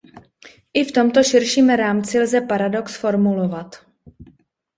[0.73, 3.75] I v tomto širším rámci lze paradox formulovat.